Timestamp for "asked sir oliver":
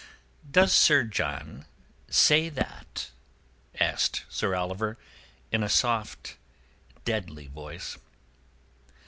3.79-4.97